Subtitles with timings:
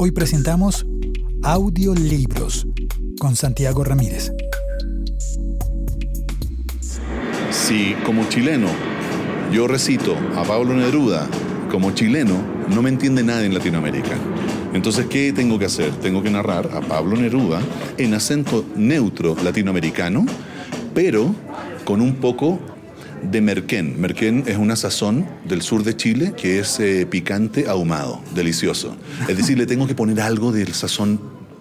[0.00, 0.86] Hoy presentamos
[1.42, 2.68] Audiolibros
[3.18, 4.30] con Santiago Ramírez.
[7.50, 8.68] Si como chileno
[9.52, 11.28] yo recito a Pablo Neruda
[11.68, 12.36] como chileno,
[12.68, 14.16] no me entiende nadie en Latinoamérica.
[14.72, 15.90] Entonces, ¿qué tengo que hacer?
[15.96, 17.60] Tengo que narrar a Pablo Neruda
[17.96, 20.26] en acento neutro latinoamericano,
[20.94, 21.34] pero
[21.84, 22.60] con un poco
[23.22, 24.00] de merquén.
[24.00, 28.96] Merquén es una sazón del sur de Chile que es eh, picante ahumado, delicioso.
[29.28, 31.20] Es decir, le tengo que poner algo del sazón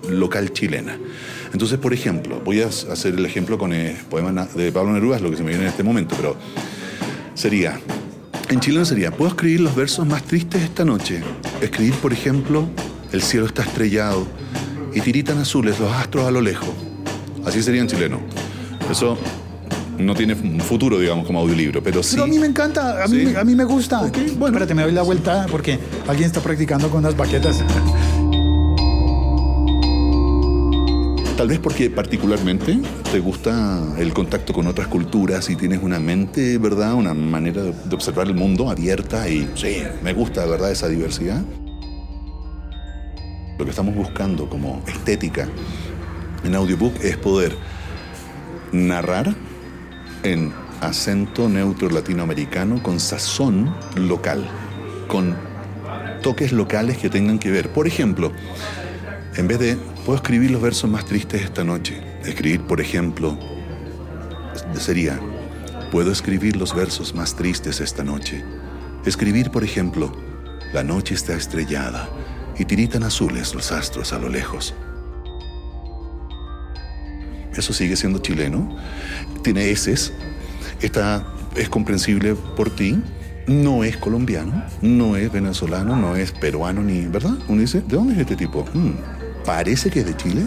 [0.10, 0.98] local chilena.
[1.54, 5.22] Entonces, por ejemplo, voy a hacer el ejemplo con el poema de Pablo Neruda, es
[5.22, 6.36] lo que se me viene en este momento, pero
[7.34, 7.80] sería,
[8.50, 11.22] en chileno sería, puedo escribir los versos más tristes esta noche.
[11.62, 12.68] Escribir, por ejemplo,
[13.12, 14.28] el cielo está estrellado
[14.94, 16.70] y tiritan azules los astros a lo lejos.
[17.46, 18.20] Así sería en chileno.
[18.92, 19.18] Eso
[19.98, 22.12] no tiene un futuro, digamos, como audiolibro, pero sí.
[22.16, 24.00] Pero a mí me encanta, a, mí, a mí me gusta.
[24.38, 24.48] bueno.
[24.48, 27.64] Espérate, me doy la vuelta porque alguien está practicando con unas baquetas.
[31.38, 32.80] Tal vez porque particularmente
[33.12, 36.96] te gusta el contacto con otras culturas y tienes una mente, ¿verdad?
[36.96, 40.72] Una manera de observar el mundo abierta y sí, me gusta, ¿verdad?
[40.72, 41.44] Esa diversidad.
[43.60, 45.48] Lo que estamos buscando como estética
[46.44, 47.56] en audiobook es poder
[48.72, 49.36] narrar
[50.32, 54.48] en acento neutro latinoamericano con sazón local,
[55.08, 55.36] con
[56.22, 57.70] toques locales que tengan que ver.
[57.72, 58.32] Por ejemplo,
[59.36, 63.38] en vez de, puedo escribir los versos más tristes esta noche, escribir, por ejemplo,
[64.78, 65.20] sería,
[65.92, 68.44] puedo escribir los versos más tristes esta noche.
[69.06, 70.12] Escribir, por ejemplo,
[70.74, 72.10] la noche está estrellada
[72.58, 74.74] y tiritan azules los astros a lo lejos.
[77.58, 78.78] Eso sigue siendo chileno,
[79.42, 80.14] tiene eses,
[80.82, 83.02] está, es comprensible por ti,
[83.48, 87.38] no es colombiano, no es venezolano, no es peruano ni, ¿verdad?
[87.48, 88.66] Uno dice, ¿de dónde es este tipo?
[88.74, 88.92] Hmm,
[89.46, 90.44] parece que es de Chile,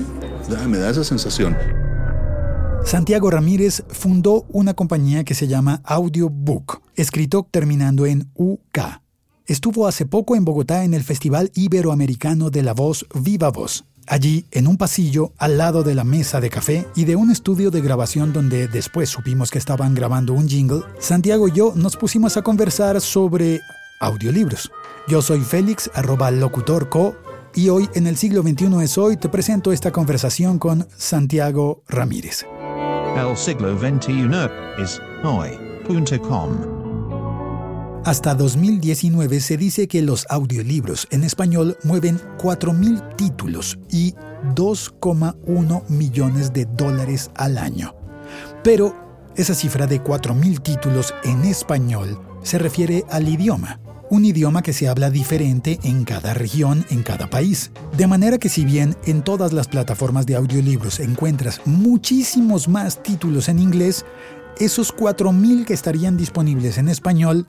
[0.69, 1.57] me da esa sensación.
[2.85, 8.79] Santiago Ramírez fundó una compañía que se llama Audiobook, escrito terminando en UK.
[9.47, 13.85] Estuvo hace poco en Bogotá en el Festival Iberoamericano de la Voz Viva Voz.
[14.07, 17.71] Allí, en un pasillo, al lado de la mesa de café y de un estudio
[17.71, 22.37] de grabación donde después supimos que estaban grabando un jingle, Santiago y yo nos pusimos
[22.37, 23.61] a conversar sobre
[24.01, 24.71] audiolibros.
[25.07, 27.17] Yo soy Félix, arroba locutorco,
[27.55, 32.47] y hoy en el siglo XXI es hoy te presento esta conversación con Santiago Ramírez.
[33.17, 34.31] El siglo XXI
[34.79, 36.80] es hoy.com.
[38.05, 44.15] Hasta 2019 se dice que los audiolibros en español mueven 4.000 títulos y
[44.55, 47.95] 2,1 millones de dólares al año.
[48.65, 48.97] Pero
[49.37, 54.89] esa cifra de 4.000 títulos en español se refiere al idioma, un idioma que se
[54.89, 57.71] habla diferente en cada región, en cada país.
[57.99, 63.51] De manera que si bien en todas las plataformas de audiolibros encuentras muchísimos más títulos
[63.51, 64.07] en inglés,
[64.59, 67.47] esos 4.000 que estarían disponibles en español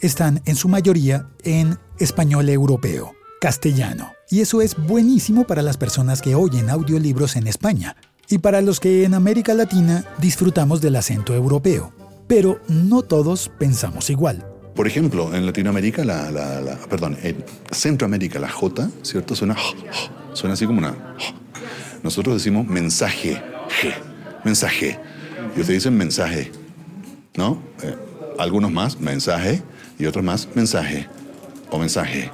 [0.00, 4.12] están en su mayoría en español europeo, castellano.
[4.30, 7.96] Y eso es buenísimo para las personas que oyen audiolibros en España
[8.28, 11.92] y para los que en América Latina disfrutamos del acento europeo.
[12.26, 14.46] Pero no todos pensamos igual.
[14.74, 19.34] Por ejemplo, en Latinoamérica, la, perdón, en Centroamérica la J, ¿cierto?
[19.34, 19.56] Suena,
[20.34, 21.16] suena así como una...
[22.02, 23.42] Nosotros decimos mensaje,
[23.82, 23.92] G,
[24.44, 25.00] mensaje.
[25.56, 26.52] Y ustedes dicen mensaje,
[27.34, 27.60] ¿no?
[27.82, 27.96] Eh,
[28.38, 29.64] algunos más, mensaje
[29.98, 31.08] y otros más mensaje
[31.70, 32.30] o mensaje.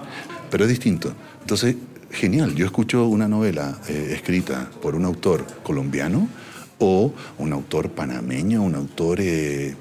[0.51, 1.15] Pero es distinto.
[1.41, 1.77] Entonces,
[2.15, 2.55] genial.
[2.55, 6.29] Yo escucho una novela eh, escrita por un autor colombiano
[6.79, 9.75] o un autor panameño, un autor, eh,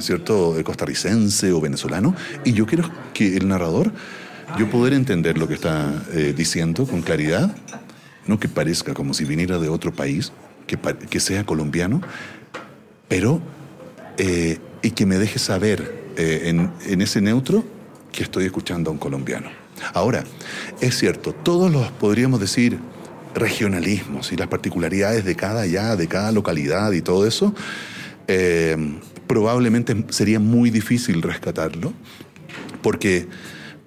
[0.00, 3.92] ¿cierto?, costarricense o venezolano, y yo quiero que el narrador,
[4.58, 7.54] yo poder entender lo que está eh, diciendo con claridad,
[8.26, 10.32] no que parezca como si viniera de otro país,
[10.66, 12.00] que, que sea colombiano,
[13.08, 13.40] pero
[14.82, 17.64] y que me deje saber eh, en, ese neutro
[18.10, 19.50] que estoy escuchando a un colombiano.
[19.94, 20.24] Ahora,
[20.80, 22.76] es cierto, todos los podríamos decir
[23.36, 27.54] regionalismos y las particularidades de cada ya, de cada localidad y todo eso,
[28.26, 28.76] eh,
[29.28, 31.92] probablemente sería muy difícil rescatarlo,
[32.82, 33.28] porque,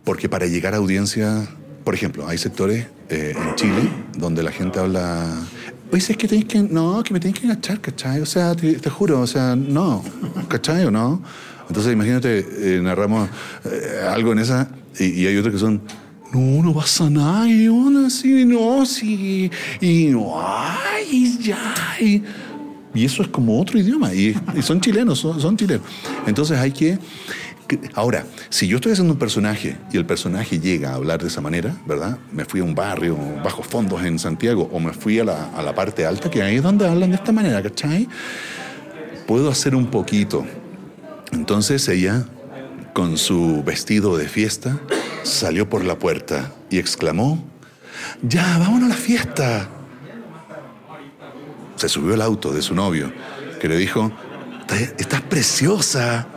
[0.05, 1.49] porque para llegar a audiencia,
[1.83, 3.81] por ejemplo, hay sectores eh, en Chile
[4.17, 5.35] donde la gente habla
[5.91, 6.61] Oye, es que tenéis que.
[6.61, 8.21] No, que me tenéis que enganchar, ¿cachai?
[8.21, 10.01] O sea, te, te, juro, o sea, no.
[10.47, 11.21] ¿cachai o no?
[11.71, 13.29] Entonces, imagínate, eh, narramos
[13.63, 14.67] eh, algo en esa
[14.99, 15.81] y, hay otros que son.
[16.33, 22.23] No, no pasa nada, y uno así, no, sí, y no, ay, ya, y,
[22.93, 25.85] eso es como otro idioma, y, son chilenos, son, chilenos.
[26.27, 26.99] Entonces hay que
[27.93, 31.39] Ahora, si yo estoy haciendo un personaje y el personaje llega a hablar de esa
[31.39, 32.17] manera, ¿verdad?
[32.33, 35.61] Me fui a un barrio bajo fondos en Santiago o me fui a la, a
[35.61, 38.09] la parte alta, que ahí es donde hablan de esta manera, ¿cachai?
[39.25, 40.45] Puedo hacer un poquito.
[41.31, 42.25] Entonces ella,
[42.93, 44.79] con su vestido de fiesta,
[45.23, 47.43] salió por la puerta y exclamó,
[48.21, 49.69] ya, vámonos a la fiesta.
[51.75, 53.11] Se subió al auto de su novio,
[53.59, 54.11] que le dijo,
[54.97, 56.27] estás preciosa.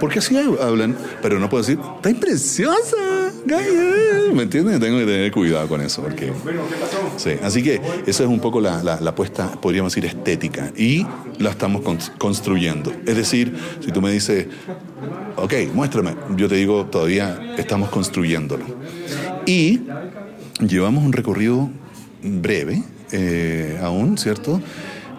[0.00, 4.80] Porque así hablan, pero no puedo decir, está preciosa, ¿me entiendes?
[4.80, 6.32] Tengo que tener cuidado con eso, porque...
[7.16, 11.06] Sí, así que esa es un poco la, la, apuesta, podríamos decir, estética, y
[11.38, 11.82] la estamos
[12.18, 12.92] construyendo.
[13.06, 13.54] Es decir,
[13.84, 14.46] si tú me dices,
[15.36, 18.64] ok, muéstrame, yo te digo, todavía estamos construyéndolo.
[19.46, 19.82] Y
[20.60, 21.70] llevamos un recorrido
[22.22, 22.82] breve,
[23.12, 24.60] eh, aún, ¿cierto?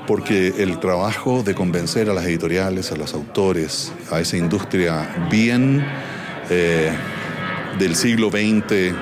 [0.07, 5.83] porque el trabajo de convencer a las editoriales, a los autores, a esa industria bien
[6.49, 6.91] eh,
[7.79, 8.93] del siglo XX,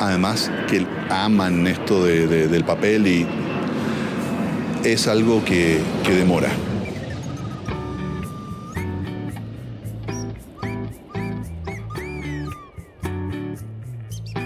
[0.00, 3.26] además que aman esto del papel y
[4.84, 6.50] es algo que demora.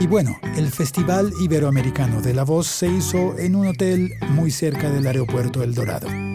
[0.00, 4.90] Y bueno, el Festival Iberoamericano de la Voz se hizo en un hotel muy cerca
[4.90, 6.27] del aeropuerto El Dorado.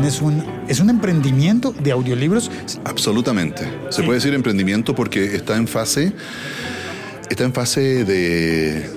[0.00, 2.50] Tienes un es un emprendimiento de audiolibros.
[2.84, 3.70] Absolutamente.
[3.90, 6.14] Se puede decir emprendimiento porque está en fase
[7.28, 8.88] está en fase de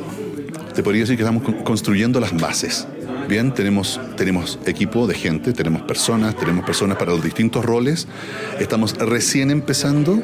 [0.74, 2.88] te podría decir que estamos construyendo las bases.
[3.28, 8.08] Bien, tenemos, tenemos equipo de gente, tenemos personas, tenemos personas para los distintos roles.
[8.62, 10.24] Estamos recién empezando,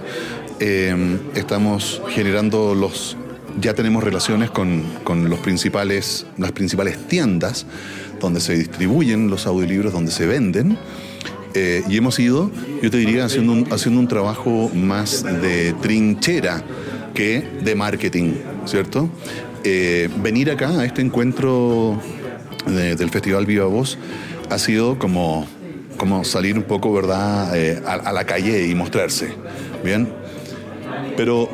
[0.62, 3.18] eh, estamos generando los...
[3.60, 4.84] Ya tenemos relaciones con,
[5.30, 7.66] los principales, las principales tiendas
[8.20, 10.78] donde se distribuyen los audiolibros, donde se venden.
[11.54, 12.52] Eh, y hemos ido,
[12.82, 16.64] yo te diría, haciendo un, haciendo un trabajo más de trinchera
[17.14, 18.34] que de marketing,
[18.66, 19.10] ¿cierto?
[19.64, 22.00] Eh, venir acá a este encuentro
[22.66, 23.98] del Festival Viva Voz
[24.50, 25.48] ha sido como,
[25.98, 29.34] como salir un poco, ¿verdad?, eh, a, la calle y mostrarse.
[29.84, 30.08] Bien.
[31.18, 31.50] Pero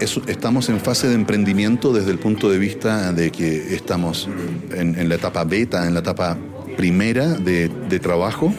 [0.00, 4.28] estamos en fase de emprendimiento desde el punto de vista de que estamos
[4.72, 6.36] en, la etapa beta, en la etapa
[6.76, 7.68] primera de,
[8.00, 8.52] trabajo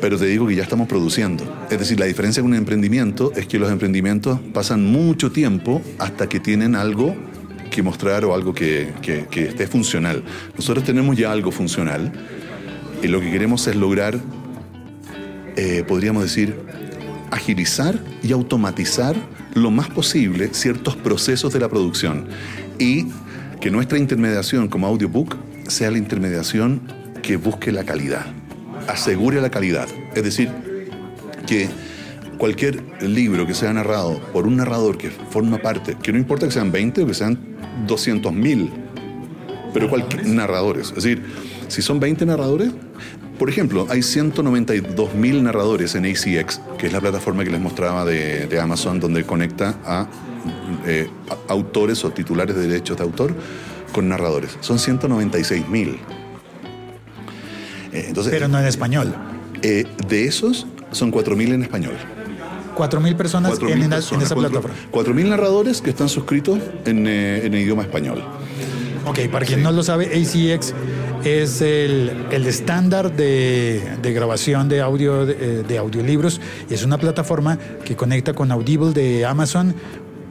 [0.00, 1.44] pero te digo que ya estamos produciendo.
[1.70, 6.26] Es decir, la diferencia con un emprendimiento es que los emprendimientos pasan mucho tiempo hasta
[6.26, 7.14] que tienen algo
[7.70, 10.24] que mostrar o algo que, esté funcional.
[10.56, 12.12] Nosotros tenemos ya algo funcional
[13.02, 14.18] y lo que queremos es lograr,
[15.56, 16.56] eh, podríamos decir,
[17.30, 19.16] agilizar y automatizar
[19.54, 22.26] lo más posible ciertos procesos de la producción
[22.78, 23.06] y
[23.60, 25.36] que nuestra intermediación como audiobook
[25.68, 26.80] sea la intermediación
[27.22, 28.26] que busque la calidad,
[28.88, 29.88] asegure la calidad.
[30.14, 30.50] Es decir,
[31.46, 31.68] que
[32.38, 36.52] cualquier libro que sea narrado por un narrador que forma parte, que no importa que
[36.52, 37.38] sean 20 o que sean
[37.86, 38.70] 200.000,
[39.74, 40.88] pero cualquier narradores.
[40.88, 41.22] Es decir,
[41.68, 42.70] si son 20 narradores,
[43.40, 48.60] por ejemplo, hay 192.000 narradores en ACX, que es la plataforma que les mostraba de,
[48.60, 50.06] Amazon, donde conecta a
[50.84, 51.08] eh,
[51.48, 53.34] autores o titulares de derechos de autor
[53.94, 54.58] con narradores.
[54.60, 55.96] Son 196.000.
[57.92, 59.14] Eh, Pero no en español.
[59.62, 61.94] Eh, de esos, son 4.000 en español.
[62.76, 64.76] 4.000 personas, en, esa plataforma.
[64.92, 68.22] 4.000 narradores que están suscritos en, eh, en, idioma español.
[69.06, 70.74] Ok, para quien no lo sabe, ACX
[71.24, 76.98] es el, el estándar de, de, grabación de audio de, de, audiolibros y es una
[76.98, 79.74] plataforma que conecta con Audible de Amazon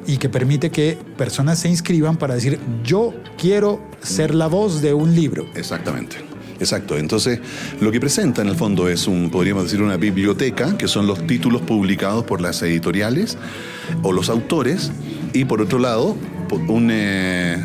[0.08, 4.94] y que permite que personas se inscriban para decir yo quiero ser la voz de
[4.94, 5.46] un libro.
[5.56, 6.30] Exactamente.
[6.60, 6.98] Exacto.
[6.98, 7.40] Entonces,
[7.80, 11.26] lo que presenta en el fondo es un, podríamos decir, una biblioteca, que son los
[11.26, 13.38] títulos publicados por las editoriales
[14.04, 14.92] o los autores,
[15.34, 16.18] y por otro lado,
[16.68, 17.64] un, eh,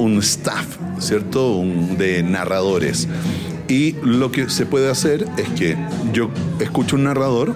[0.00, 1.52] un staff, ¿cierto?
[1.52, 3.06] Un, de narradores.
[3.68, 5.76] Y lo que se puede hacer es que
[6.12, 7.54] yo escucho un narrador,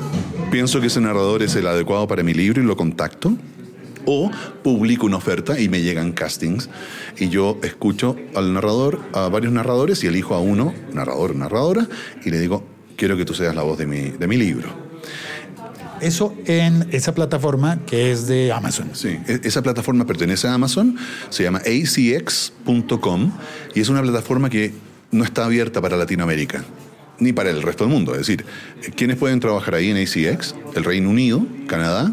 [0.50, 3.36] pienso que ese narrador es el adecuado para mi libro y lo contacto
[4.06, 4.30] o
[4.62, 6.68] publico una oferta y me llegan castings
[7.18, 11.88] y yo escucho al narrador, a varios narradores y elijo a uno, narrador, narradora,
[12.24, 12.64] y le digo,
[12.96, 14.83] quiero que tú seas la voz de mi, de mi libro.
[16.04, 18.90] Eso en esa plataforma que es de Amazon.
[18.92, 20.96] Sí, e, esa plataforma pertenece a Amazon,
[21.30, 23.32] se llama acx.com
[23.74, 24.74] y es una plataforma que
[25.10, 26.62] no está abierta para Latinoamérica
[27.18, 28.12] ni para el resto del mundo.
[28.12, 28.44] Es decir,
[28.96, 30.54] ¿quiénes pueden trabajar ahí en ACX?
[30.74, 32.12] El Reino Unido, Canadá,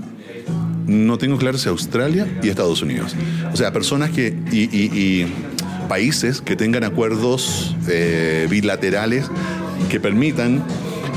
[0.88, 3.16] no tengo claro si Australia y Estados Unidos.
[3.54, 4.34] O sea, personas que.
[4.52, 5.26] Y,
[5.90, 9.30] países que tengan acuerdos eh, bilaterales
[9.90, 10.64] que permitan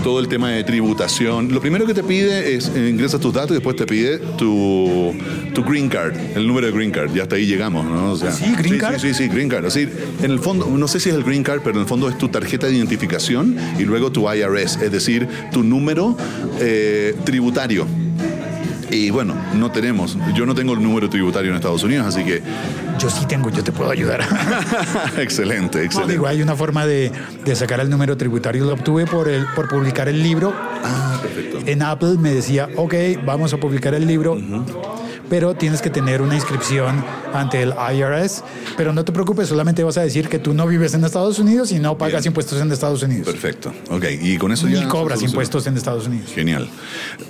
[0.05, 1.53] todo el tema de tributación.
[1.53, 5.15] Lo primero que te pide es eh, ingresas tus datos y después te pide tu,
[5.55, 7.13] tu green card, el número de green card.
[7.15, 8.13] Ya hasta ahí llegamos, ¿no?
[8.13, 8.45] O sea, ¿Sí?
[8.59, 8.99] ¿Green card?
[8.99, 9.65] Sí, sí, sí, green card.
[9.65, 9.89] Así,
[10.23, 12.19] en el fondo, no sé si es el green card, pero en el fondo es
[12.19, 16.17] tu tarjeta de identificación y luego tu IRS, es decir, tu número
[16.61, 17.87] eh, tributario.
[18.95, 22.41] Y bueno, no tenemos, yo no tengo el número tributario en Estados Unidos, así que
[22.99, 24.21] Yo sí tengo, yo te puedo ayudar.
[25.19, 26.13] excelente, No, excelente.
[26.13, 27.11] digo, hay una forma de,
[27.45, 28.65] de sacar el número tributario.
[28.67, 30.55] Lo obtuve por, el, por publicar el libro.
[30.85, 31.59] Ah, perfecto.
[31.67, 34.37] En Apple me decía, ok, vamos a publicar el libro,
[35.35, 38.45] pero tienes que tener una inscripción ante el IRS.
[38.77, 41.73] Pero no te preocupes, solamente vas a decir que tú no vives en Estados Unidos
[41.73, 42.31] y no pagas Bien.
[42.31, 43.27] impuestos en Estados Unidos.
[43.27, 43.73] Perfecto.
[43.91, 44.79] Ok, y con eso ya.
[44.81, 46.31] Ni cobras impuestos en Estados Unidos.
[46.33, 46.69] Genial.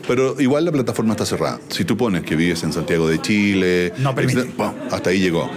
[0.07, 1.59] Pero igual la plataforma está cerrada.
[1.71, 4.51] Si tú pones que vives en Santiago de Chile, No permite.
[4.91, 5.51] hasta ahí llegó.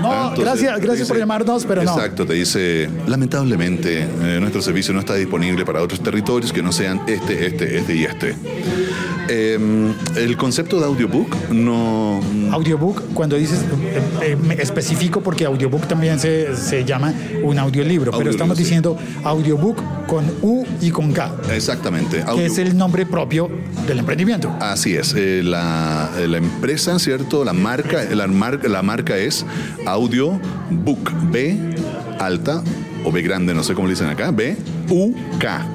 [0.00, 1.92] No, Ah, entonces, gracias, gracias por llamarnos, pero no.
[1.92, 6.72] Exacto, te dice, lamentablemente, eh, nuestro servicio no está disponible para otros territorios que no
[6.72, 8.34] sean este, este, este y este.
[9.28, 9.58] Eh,
[10.16, 12.20] el concepto de audiobook no...
[12.52, 13.60] Audiobook, cuando dices,
[14.22, 18.64] eh, eh, especifico porque audiobook también se, se llama un audiolibro, pero estamos sí.
[18.64, 22.16] diciendo audiobook con U y con K, Exactamente.
[22.16, 22.58] que es audiobook.
[22.58, 23.50] el nombre propio
[23.86, 24.54] del emprendimiento.
[24.60, 27.44] Así es, eh, la, eh, la empresa, ¿cierto?
[27.44, 29.44] La marca, la marca, la marca es
[29.86, 31.58] Audio Book, B
[32.18, 32.62] alta
[33.04, 34.56] o B grande, no sé cómo le dicen acá, B
[34.90, 35.66] U K,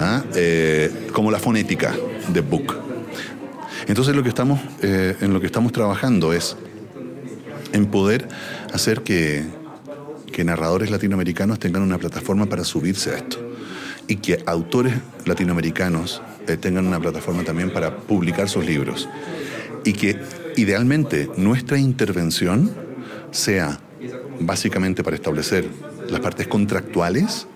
[0.00, 0.22] ¿ah?
[0.34, 1.94] Eh, como la fonética
[2.32, 2.74] de book.
[3.86, 6.56] Entonces lo que estamos, eh, en lo que estamos trabajando es
[7.72, 8.28] en poder
[8.72, 9.44] hacer que,
[10.32, 13.53] que narradores latinoamericanos tengan una plataforma para subirse a esto
[14.08, 14.94] y que autores
[15.24, 19.08] latinoamericanos eh, tengan una plataforma también para publicar sus libros
[19.84, 20.20] y que
[20.56, 22.70] idealmente nuestra intervención
[23.30, 23.80] sea
[24.40, 25.68] básicamente para establecer
[26.08, 27.46] las partes contractuales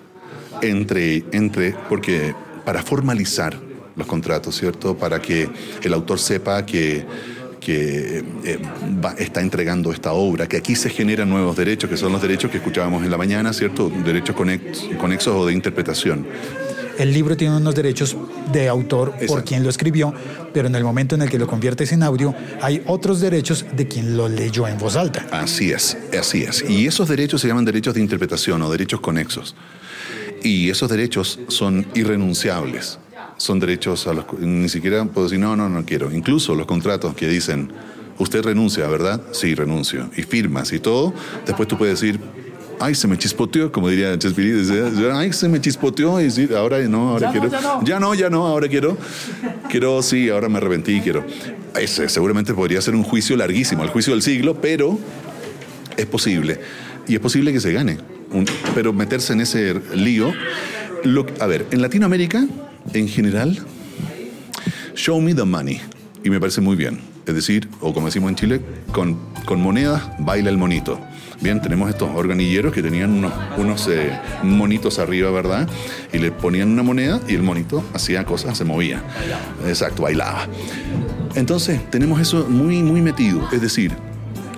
[0.63, 3.59] entre, entre porque para formalizar
[3.97, 4.97] los contratos, ¿cierto?
[4.97, 5.49] Para que
[5.83, 7.05] el autor sepa que,
[7.61, 8.59] que eh,
[9.05, 12.51] va- está entregando esta obra, que aquí se generan nuevos derechos, que son los derechos
[12.51, 13.91] que escuchábamos en la mañana, ¿cierto?
[14.05, 16.27] Derechos conex- conexos o de interpretación.
[16.99, 18.17] El libro tiene unos derechos
[18.53, 20.13] de autor por quien lo escribió,
[20.53, 23.87] pero en el momento en el que lo conviertes en audio, hay otros derechos de
[23.87, 25.25] quien lo leyó en voz alta.
[25.31, 26.65] Así es, así es.
[26.69, 29.55] Y esos derechos se llaman derechos de interpretación o derechos conexos.
[30.43, 32.99] Y esos derechos son irrenunciables.
[33.39, 36.13] Son derechos a los ni siquiera puedo decir, no, no, no quiero.
[36.13, 37.71] Incluso los contratos que dicen,
[38.19, 39.23] usted renuncia, ¿verdad?
[39.33, 40.11] Sí, renuncio.
[40.17, 41.15] Y firmas y todo.
[41.47, 42.19] Después tú puedes decir,
[42.81, 44.73] ay, se me chispoteó, como diría Chespirito,
[45.15, 47.49] ay, se me chispoteó y decir, ahora no, ahora quiero.
[47.85, 48.99] ya no, ya no, ahora quiero.
[49.71, 51.25] Quiero, sí, ahora me arrepentí, quiero.
[51.79, 54.99] Ese seguramente podría ser un juicio larguísimo, el juicio del siglo, pero
[55.97, 56.59] es posible.
[57.07, 57.99] Y es posible que se gane.
[58.33, 60.33] Un- pero meterse en ese lío.
[61.05, 62.45] Lo, a ver, en Latinoamérica,
[62.93, 63.59] en general,
[64.95, 65.81] show me the money.
[66.25, 67.01] Y me parece muy bien.
[67.27, 68.61] Es decir, o como decimos en Chile,
[68.93, 70.99] con, con monedas baila el monito.
[71.41, 73.25] Bien, tenemos estos organilleros que tenían
[73.57, 75.69] unos, eh, monitos arriba, ¿verdad?
[76.13, 79.03] Y le ponían una moneda y el monito hacía cosas, se movía.
[79.67, 80.49] Exacto, bailaba.
[81.37, 83.49] Entonces, tenemos eso muy, muy metido.
[83.53, 83.93] Es decir,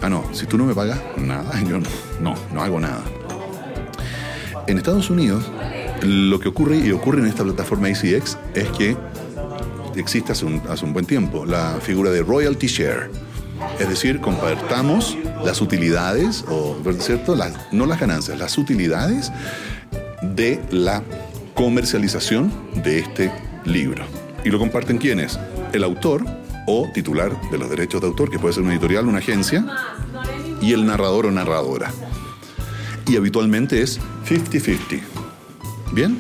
[0.01, 1.89] ah, no, si tú no me pagas nada, yo no,
[2.23, 3.03] no, no hago nada.
[4.67, 5.45] En Estados Unidos,
[6.03, 8.97] lo que ocurre y ocurre en esta plataforma ACX es que
[9.97, 13.11] existe hace un, hace un buen tiempo la figura de royalty share.
[13.79, 17.35] Es decir, compartamos las utilidades, o, ¿cierto?
[17.37, 19.31] Las- no las ganancias, las utilidades
[20.23, 21.03] de la
[21.55, 22.51] comercialización
[22.83, 23.31] de este
[23.67, 24.05] libro.
[24.45, 25.39] ¿Y lo comparten quiénes?
[25.73, 26.25] El autor
[26.67, 29.67] o titular de los derechos de autor, que puede ser una editorial, una agencia,
[30.63, 31.91] y el narrador o narradora.
[33.07, 35.01] Y habitualmente es 50-50.
[35.93, 36.19] ¿Bien?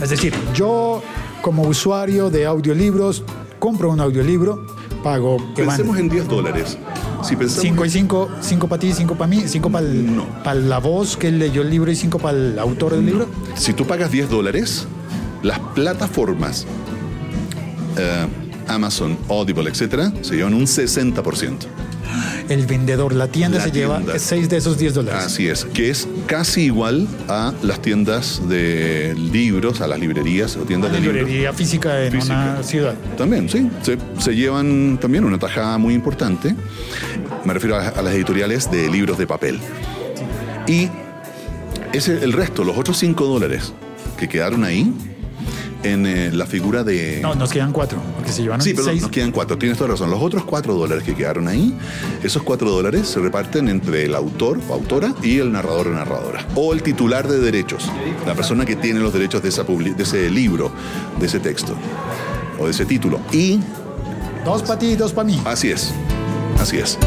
[0.00, 1.02] Es decir, yo
[1.42, 3.24] como usuario de audiolibros
[3.58, 4.66] compro un audiolibro,
[5.02, 6.78] pago Pensemos en 10 dólares.
[7.22, 10.26] Si pensamos 5 y 5, 5 para ti, 5 para mí, 5 para No.
[10.54, 13.28] la voz que leyó el libro y 5 para el autor del libro.
[13.54, 14.86] Si tú pagas 10 dólares,
[15.42, 16.66] las plataformas,
[17.96, 18.26] eh,
[18.68, 21.66] Amazon, Audible, etcétera, se llevan un 60%.
[22.52, 24.18] El vendedor, la tienda La se lleva tienda.
[24.18, 25.24] 6 de esos 10 dólares.
[25.24, 30.60] Así es, que es casi igual a las tiendas de libros, a las librerías o
[30.64, 31.22] tiendas Una de libros.
[31.28, 32.34] librería física en Física.
[32.34, 32.94] una ciudad.
[33.16, 33.70] También, sí.
[33.82, 36.54] Se, se llevan también una tajada muy importante.
[37.44, 39.58] Me refiero a, a las editoriales de libros de papel.
[40.66, 40.88] Y
[41.92, 43.72] ese, el resto, los otros 5 dólares
[44.18, 44.92] que quedaron ahí,
[45.82, 47.20] en eh, la figura de...
[47.22, 49.02] No, nos quedan cuatro, porque se llevan Sí, perdón, seis.
[49.02, 49.58] nos quedan cuatro.
[49.58, 50.10] Tienes toda razón.
[50.10, 51.74] Los otros cuatro dólares que quedaron ahí,
[52.22, 56.46] esos cuatro dólares se reparten entre el autor o autora y el narrador o narradora.
[56.54, 57.90] O el titular de derechos,
[58.26, 60.70] la persona que tiene los derechos de, esa de ese libro,
[61.18, 61.74] de ese texto
[62.58, 63.20] o de ese título.
[63.32, 63.60] Y
[64.44, 65.40] Dos para ti y dos para mí.
[65.44, 65.92] así es,
[66.58, 66.98] así es.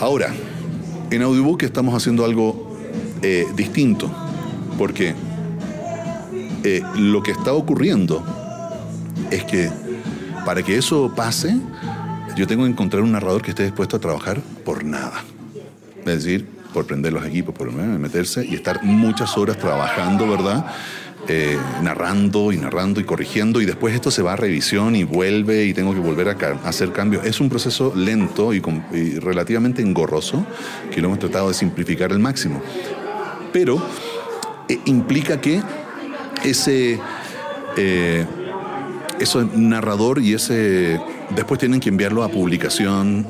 [0.00, 0.34] Ahora,
[1.10, 2.63] en Audiobook estamos haciendo algo
[3.26, 4.10] eh, distinto,
[4.76, 5.14] porque
[6.62, 8.22] eh, lo que está ocurriendo
[9.30, 9.70] es que
[10.44, 11.56] para que eso pase,
[12.36, 15.24] yo tengo que encontrar un narrador que esté dispuesto a trabajar por nada.
[16.00, 20.66] Es decir, por prender los equipos, por meterse y estar muchas horas trabajando, ¿verdad?
[21.26, 25.64] Eh, narrando y narrando y corrigiendo y después esto se va a revisión y vuelve
[25.64, 27.24] y tengo que volver a, hacer cambios.
[27.24, 28.62] Es un proceso lento y,
[28.92, 30.44] y relativamente engorroso
[30.92, 32.60] que lo hemos tratado de simplificar al máximo.
[33.54, 33.80] Pero
[34.68, 35.62] eh, implica que
[36.42, 36.98] ese,
[37.76, 38.26] eh,
[39.20, 43.24] ese narrador y ese después tienen que enviarlo a publicación.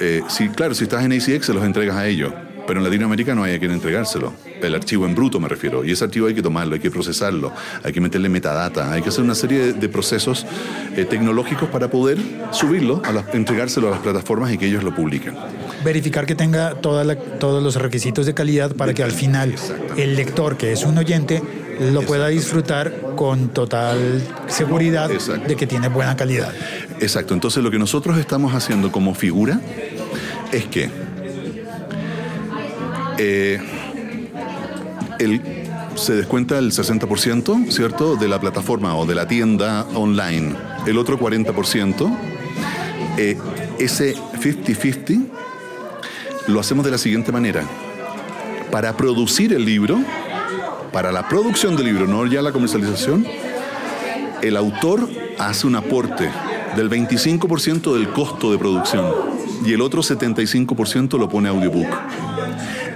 [0.00, 0.22] Eh,
[0.56, 2.34] claro, si estás en ACX se los entregas a ellos,
[2.66, 4.32] pero en Latinoamérica no hay a quien entregárselo.
[4.62, 7.52] El archivo en bruto me refiero, y ese archivo hay que tomarlo, hay que procesarlo,
[7.82, 10.46] hay que meterle metadata, hay que hacer una serie de, procesos
[10.96, 12.18] eh, tecnológicos para poder
[12.52, 15.34] subirlo, a las- entregárselo a las plataformas y que ellos lo publiquen.
[15.84, 19.54] Verificar que tenga toda la- todos los requisitos de calidad para que al final
[19.96, 21.42] el lector, que es un oyente,
[21.92, 25.48] lo pueda disfrutar con total seguridad Exacto.
[25.48, 26.52] de que tiene buena calidad.
[27.00, 29.58] Exacto, entonces lo que nosotros estamos haciendo como figura
[30.52, 30.90] es que
[33.22, 33.58] eh,
[35.18, 35.42] el-
[35.94, 40.54] se descuenta el 60%, ¿cierto?, de la plataforma o de la tienda online.
[40.86, 42.10] El otro 40%,
[43.18, 43.36] eh,
[43.78, 45.20] ese 50-50,
[46.46, 47.64] lo hacemos de la siguiente manera.
[48.70, 49.98] Para producir el libro,
[50.92, 53.26] para la producción del libro, no ya la comercialización,
[54.40, 55.06] el autor
[55.38, 56.30] hace un aporte
[56.76, 59.04] del 25% del costo de producción
[59.66, 61.88] y el otro 75% lo pone audiobook.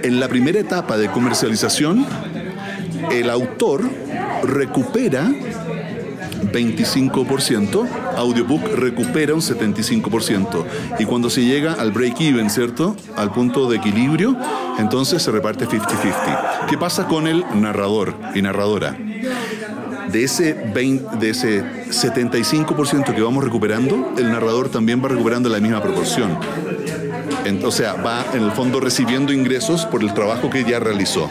[0.05, 2.05] En la primera etapa de comercialización,
[3.11, 3.81] el autor
[4.43, 5.27] recupera
[6.53, 10.63] 25%, audiobook recupera un 75%.
[10.99, 12.95] Y cuando se llega al break-even, ¿cierto?
[13.15, 14.37] Al punto de equilibrio,
[14.77, 16.67] entonces se reparte 50-50.
[16.69, 18.95] ¿Qué pasa con el narrador y narradora?
[20.11, 25.59] de ese, 20 de ese 75% que vamos recuperando, el narrador también va recuperando la
[25.59, 26.37] misma proporción.
[27.63, 31.29] O sea, va en el fondo recibiendo ingresos por el trabajo que ya realizó.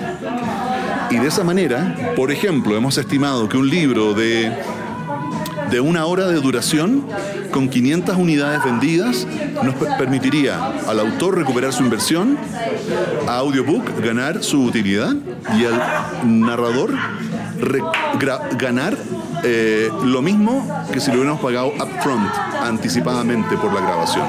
[1.10, 4.52] Y de esa manera, por ejemplo, hemos estimado que un libro de,
[5.70, 7.04] de una hora de duración,
[7.50, 9.26] con 500 unidades vendidas,
[9.62, 12.36] nos per- permitiría al autor recuperar su inversión,
[13.28, 15.14] a Audiobook ganar su utilidad
[15.58, 15.82] y al
[16.24, 16.92] narrador
[18.58, 18.96] ganar
[19.44, 22.28] eh, lo mismo que si lo hubiéramos pagado upfront,
[22.62, 24.24] anticipadamente por la grabación.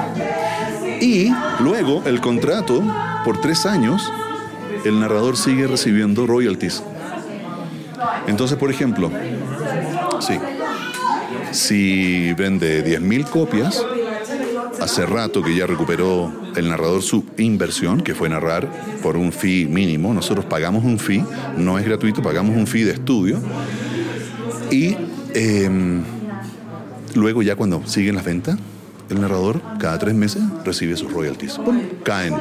[1.00, 2.82] Y luego el contrato,
[3.24, 4.02] por tres años,
[4.84, 6.82] el narrador sigue recibiendo royalties.
[8.26, 9.10] Entonces, por ejemplo,
[11.52, 13.84] si vende 10.000 copias,
[14.80, 18.68] hace rato que ya recuperó el narrador su inversión, que fue narrar
[19.02, 20.12] por un fee mínimo.
[20.12, 21.24] Nosotros pagamos un fee,
[21.56, 23.38] no es gratuito, pagamos un fee de estudio.
[24.70, 24.96] Y
[25.34, 26.02] em,
[27.14, 28.58] luego ya cuando siguen las ventas,
[29.08, 31.58] el narrador cada tres meses recibe sus royalties.
[32.02, 32.34] Caen.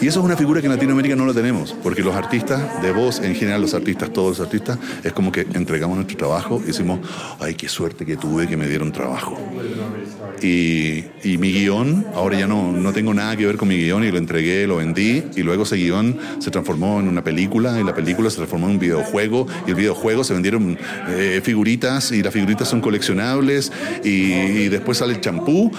[0.00, 2.92] Y eso es una figura que en Latinoamérica no la tenemos, porque los artistas de
[2.92, 6.68] voz, en general los artistas, todos los artistas, es como que entregamos nuestro trabajo y
[6.68, 7.00] decimos,
[7.38, 9.38] ay, qué suerte que tuve que me dieron trabajo.
[10.42, 11.04] Y,
[11.38, 14.18] mi guion, ahora ya no, no tengo nada que ver con mi guion y lo
[14.18, 18.30] entregué, lo vendí y luego ese guion se transformó en una película y la película
[18.30, 22.68] se transformó en un videojuego y el videojuego se vendieron eh, figuritas y las figuritas
[22.68, 23.72] son coleccionables
[24.02, 25.70] y, después sale el champú.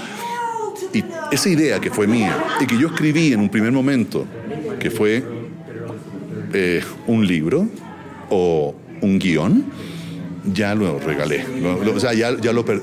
[0.94, 4.26] Y esa idea que fue mía y que yo escribí en un primer momento,
[4.80, 5.24] que fue
[6.54, 7.68] eh, un libro
[8.30, 9.66] o un guion,
[10.54, 11.46] ya lo regalé.
[11.96, 12.82] O sea, ya, ya lo, per-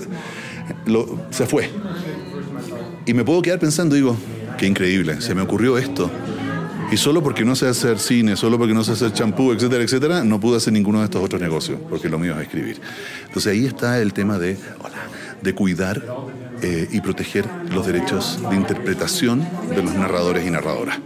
[0.88, 1.70] lo- Se fue.
[3.06, 4.16] Y me puedo quedar pensando, digo,
[4.58, 6.10] qué increíble, se me ocurrió esto.
[6.90, 10.24] Y solo porque no sé hacer cine, solo porque no sé hacer champú, etcétera, etcétera,
[10.24, 12.80] no pude hacer ninguno de estos otros negocios, porque lo mío es escribir.
[13.26, 14.56] Entonces ahí está el tema de,
[15.42, 16.02] de cuidar
[16.62, 20.98] eh, y proteger los derechos de interpretación de los narradores y narradoras.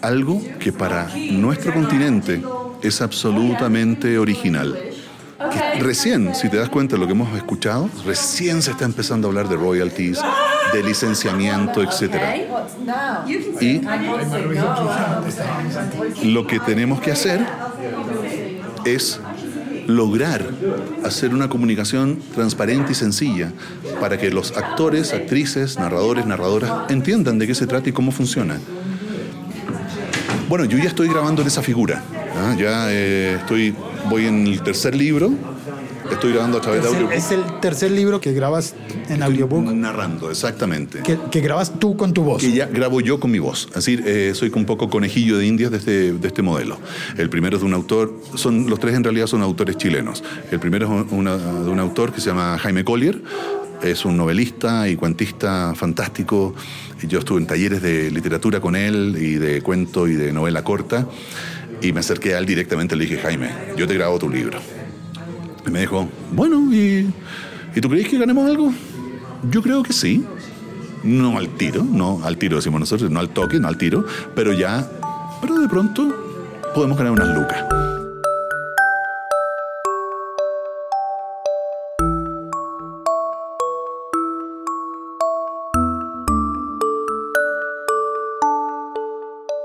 [0.00, 2.42] Algo que para nuestro continente
[2.82, 4.76] es absolutamente original.
[5.50, 9.26] Que recién, si te das cuenta de lo que hemos escuchado, recién se está empezando
[9.26, 10.20] a hablar de royalties,
[10.72, 12.36] de licenciamiento, etcétera.
[16.22, 17.44] Y lo que tenemos que hacer
[18.84, 19.20] es
[19.86, 20.48] lograr
[21.04, 23.52] hacer una comunicación transparente y sencilla
[24.00, 28.58] para que los actores, actrices, narradores, narradoras entiendan de qué se trata y cómo funciona.
[30.48, 32.02] Bueno, yo ya estoy grabando en esa figura.
[32.36, 32.54] ¿ah?
[32.58, 33.74] Ya eh, estoy,
[34.08, 35.30] voy en el tercer libro.
[36.10, 37.12] Estoy grabando a través de audiobook.
[37.12, 38.74] es el tercer libro que grabas
[39.08, 41.00] en audiobook, Narrando, exactamente.
[41.00, 42.42] que, que grabas tú con tu voz.
[42.42, 43.66] que ya grabo yo con mi voz.
[43.68, 46.78] Es decir, eh, soy un poco conejillo de indias de este, de este modelo.
[47.16, 50.22] El primero es de un autor, son, los tres en realidad son autores chilenos.
[50.50, 53.22] El primero es una- de un autor que se llama Jaime Collier,
[53.82, 56.54] es un novelista y cuentista fantástico.
[57.08, 61.08] Yo estuve en talleres de literatura con él y de cuento y de novela corta.
[61.82, 64.60] Y me acerqué a él directamente y le dije, Jaime, yo te grabo tu libro.
[65.66, 67.12] Y me dijo, bueno, ¿y,
[67.74, 68.72] ¿y tú crees que ganemos algo?
[69.50, 70.24] Yo creo que sí.
[71.02, 74.04] No al tiro, no al tiro decimos nosotros, no al toque, no al tiro,
[74.36, 74.88] pero ya,
[75.40, 76.14] pero de pronto
[76.76, 77.91] podemos ganar unas lucas.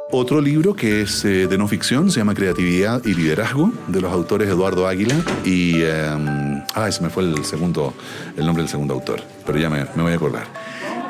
[0.10, 4.12] Otro libro que es eh, de no ficción, se llama Creatividad y Liderazgo, de los
[4.12, 5.82] autores Eduardo Águila y...
[5.82, 7.93] eh, ay, se me fue el segundo,
[8.38, 10.48] el nombre del segundo autor, pero ya me, me voy a acordar.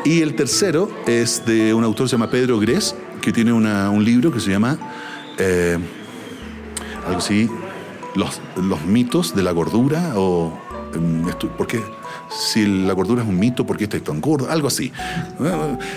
[0.03, 3.91] Y el tercero es de un autor que se llama Pedro Gres, que tiene una-
[3.91, 4.77] un libro que se llama...
[5.37, 5.77] eh,
[7.05, 7.49] algo así,
[8.15, 10.59] los, los mitos de la gordura o...
[11.57, 11.81] ¿Por qué?
[12.29, 14.49] Si la gordura es un mito, ¿por qué estáis tan gordo?
[14.49, 14.91] Algo así.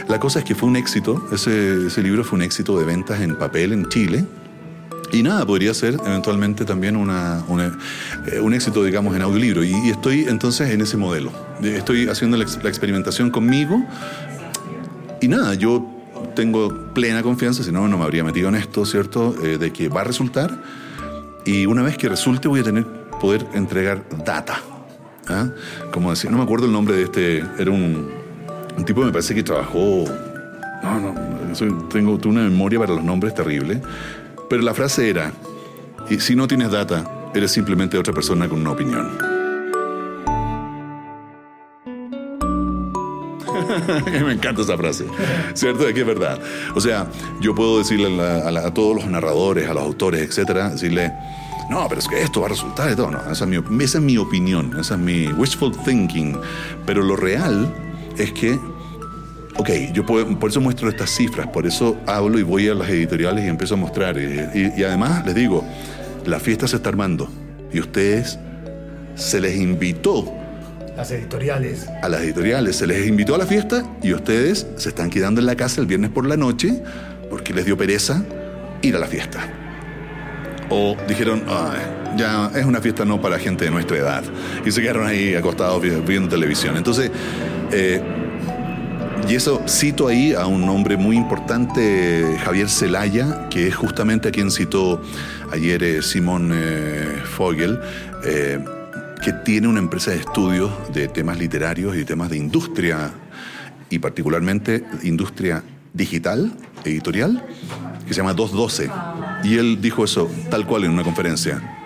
[0.08, 3.20] La cosa es que fue un éxito, ese, ese libro fue un éxito de ventas
[3.20, 4.24] en papel en Chile.
[5.12, 7.76] Y nada, podría ser eventualmente también una, una-
[8.30, 9.64] eh, un éxito, digamos, en audiolibro.
[9.64, 11.32] Y, y estoy entonces en ese modelo.
[11.62, 13.84] Estoy haciendo la, la experimentación conmigo
[15.20, 15.84] y nada, yo
[16.36, 19.34] tengo plena confianza, si no, no me habría metido en esto, ¿cierto?
[19.42, 20.62] Eh, de que va a resultar.
[21.44, 22.86] Y una vez que resulte, voy a tener
[23.20, 24.60] poder entregar data.
[25.30, 25.50] ¿Ah?
[25.92, 28.10] Como decía, no me acuerdo el nombre de este, era un,
[28.84, 30.04] tipo, me parece que trabajó.
[30.82, 31.14] No, no,
[31.88, 33.80] tengo, una memoria para los nombres terrible.
[34.48, 35.32] Pero la frase era:
[36.08, 39.18] y si no tienes data, eres simplemente otra persona con una opinión.
[44.24, 45.06] Me encanta esa frase,
[45.54, 45.86] ¿cierto?
[45.86, 46.38] Es que es verdad.
[46.74, 47.06] O sea,
[47.40, 51.12] yo puedo decirle a, a todos los narradores, a los autores, etcétera, decirle,
[51.70, 53.10] no, pero es que esto va a resultar y todo.
[53.10, 56.36] No, esa es, mi, esa es mi opinión, esa es mi wishful thinking.
[56.84, 57.72] Pero lo real
[58.18, 58.58] es que,
[59.56, 62.88] ok, yo puedo- por eso muestro estas cifras, por eso hablo y voy a las
[62.90, 64.18] editoriales y empiezo a mostrar.
[64.18, 64.24] Y,
[64.58, 65.64] y- y además les digo,
[66.26, 67.28] la fiesta se está armando
[67.72, 68.38] y ustedes
[69.14, 70.32] se les invitó
[70.96, 71.86] Las editoriales.
[72.02, 75.46] a las editoriales, se les invitó a la fiesta y ustedes se están quedando en
[75.46, 76.82] la casa el viernes por la noche
[77.30, 78.24] porque les dio pereza
[78.82, 79.40] ir a la fiesta.
[80.70, 84.24] O dijeron, "Ay, ya es una fiesta no para gente de nuestra edad.
[84.64, 86.76] Y se quedaron ahí acostados vi- viendo televisión.
[86.76, 87.10] Entonces,
[87.72, 88.00] eh,
[89.28, 94.30] y eso cito ahí a un hombre muy importante, Javier Celaya, que es justamente a
[94.32, 95.02] quien citó
[95.52, 97.78] ayer eh, Simón eh, Fogel,
[98.24, 98.58] eh,
[99.22, 103.10] que tiene una empresa de estudios de temas literarios y temas de industria,
[103.90, 106.52] y particularmente industria digital,
[106.84, 107.44] editorial,
[108.06, 108.90] que se llama 212.
[109.44, 111.76] Y él dijo eso tal cual en una conferencia.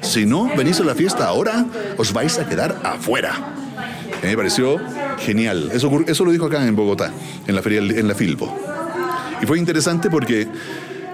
[0.00, 3.54] Si no venís a la fiesta ahora, os vais a quedar afuera.
[4.22, 4.80] Mí me pareció
[5.18, 5.70] genial.
[5.72, 7.12] Eso, eso lo dijo acá en Bogotá,
[7.46, 8.56] en la feria, en la Filbo.
[9.42, 10.48] Y fue interesante porque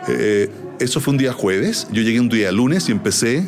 [0.08, 1.88] eh, eso fue un día jueves.
[1.92, 3.44] Yo llegué un día lunes y empecé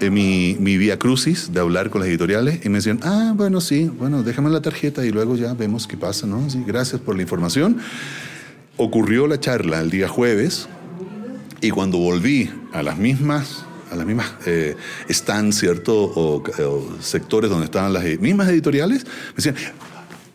[0.00, 3.60] eh, mi, mi vía crucis de hablar con las editoriales y me decían, ah, bueno,
[3.60, 6.50] sí, bueno, déjame la tarjeta y luego ya vemos qué pasa, ¿no?
[6.50, 7.78] Sí, gracias por la información.
[8.76, 10.68] Ocurrió la charla el día jueves
[11.60, 14.76] y cuando volví a las mismas, a las mismas eh,
[15.08, 15.94] stands, ¿cierto?
[15.94, 19.54] O, o sectores donde estaban las mismas editoriales, me decían,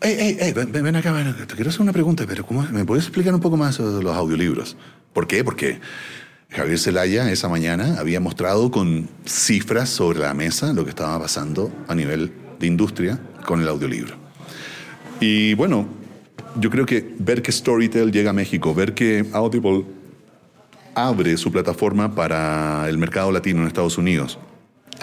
[0.00, 2.66] hey, hey, hey, ven, ven acá, ven acá, te quiero hacer una pregunta, pero ¿cómo,
[2.72, 4.76] ¿me puedes explicar un poco más sobre los audiolibros?
[5.12, 5.44] ¿Por qué?
[5.44, 5.80] Porque
[6.50, 11.70] Javier Zelaya esa mañana había mostrado con cifras sobre la mesa lo que estaba pasando
[11.86, 14.16] a nivel de industria con el audiolibro.
[15.20, 15.86] Y bueno,
[16.58, 19.84] yo creo que ver que Storytel llega a México, ver que Audible
[20.94, 24.38] abre su plataforma para el mercado latino en Estados Unidos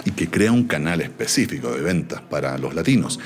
[0.04, 3.18] y que crea un canal específico de ventas para los latinos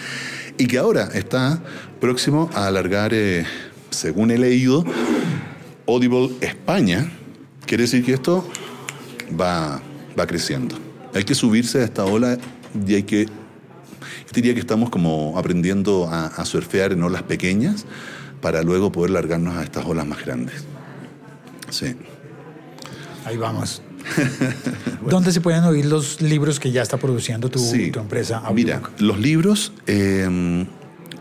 [0.58, 1.62] y que ahora está
[2.00, 3.44] próximo a alargar, eh,
[3.90, 4.85] según he leído,
[5.87, 7.11] Audible España,
[7.66, 8.48] quiere decir que esto
[9.38, 9.80] va,
[10.18, 10.76] va creciendo.
[11.14, 12.38] Hay que subirse a esta ola
[12.87, 13.26] y hay que...
[14.32, 17.84] Diría que estamos como aprendiendo a, a surfear en olas pequeñas
[18.40, 20.64] para luego poder largarnos a estas olas más grandes.
[21.70, 21.94] Sí.
[23.24, 23.82] Ahí vamos.
[25.08, 27.90] ¿Dónde se pueden oír los libros que ya está produciendo tu, Sí.
[27.92, 28.42] tu empresa?
[28.52, 29.00] Mira, Audiobook?
[29.00, 30.66] los libros, eh,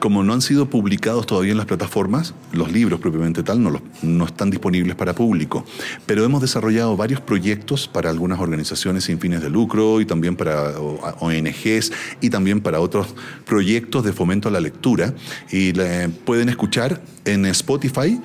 [0.01, 3.83] como no han sido publicados todavía en las plataformas, los libros propiamente tal no, los-
[4.01, 5.63] no están disponibles para público.
[6.07, 10.73] Pero hemos desarrollado varios proyectos para algunas organizaciones sin fines de lucro y también para
[10.79, 13.13] ONGs y también para otros
[13.45, 15.13] proyectos de fomento a la lectura.
[15.51, 18.19] Y le- pueden escuchar en Spotify.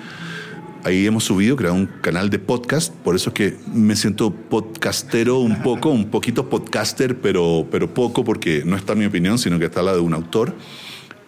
[0.83, 5.41] Ahí hemos subido, creado un canal de podcast, por eso es que me siento podcastero
[5.41, 9.67] un poco, un poquito podcaster, pero, pero poco porque no está mi opinión, sino que
[9.67, 10.55] está la de un autor.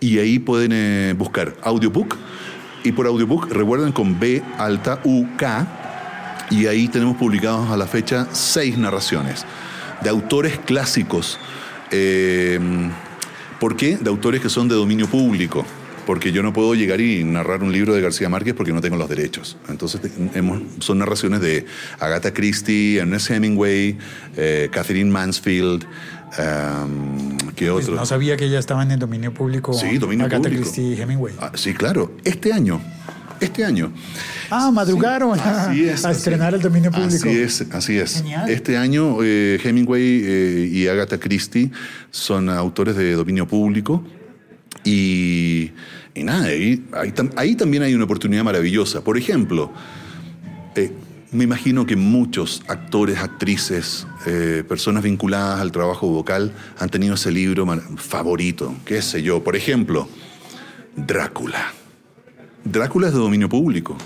[0.00, 2.16] Y ahí pueden eh, buscar audiobook,
[2.84, 7.86] y por audiobook recuerden con B alta U K, y ahí tenemos publicados a la
[7.86, 9.44] fecha seis narraciones
[10.02, 11.38] de autores clásicos.
[11.90, 12.60] Eh,
[13.58, 13.96] ¿Por qué?
[13.96, 15.66] De autores que son de dominio público.
[16.06, 18.96] Porque yo no puedo llegar y narrar un libro de García Márquez porque no tengo
[18.96, 19.58] los derechos.
[19.68, 20.00] Entonces
[20.78, 21.66] son narraciones de
[22.00, 23.98] Agatha Christie, Ernest Hemingway,
[24.34, 25.84] eh, Catherine Mansfield,
[26.38, 27.96] um, ¿qué Pues otro?
[27.96, 29.72] no sabía que ya estaban en dominio público.
[29.72, 30.62] Sí, dominio Agatha público.
[30.62, 31.34] Christie y Hemingway.
[31.40, 32.12] Ah, sí, claro.
[32.24, 32.80] Este año.
[33.40, 33.92] Este año.
[34.50, 37.28] Ah, madrugaron a, Así es, a así- estrenar el dominio público.
[37.28, 38.16] Así es, así es.
[38.16, 38.48] Genial.
[38.50, 41.70] Este año eh, Hemingway eh, y Agatha Christie
[42.10, 44.04] son autores de dominio público
[44.84, 45.70] y,
[46.14, 49.02] y nada, ahí, ahí tam- ahí también hay una oportunidad maravillosa.
[49.02, 49.72] Por ejemplo,
[50.74, 50.90] eh,
[51.30, 57.30] me imagino que muchos actores, actrices, eh, personas vinculadas al trabajo vocal han tenido ese
[57.30, 59.44] libro favorito, qué sé yo.
[59.44, 60.08] Por ejemplo,
[60.96, 61.72] Drácula.
[62.64, 63.96] Drácula es de dominio público.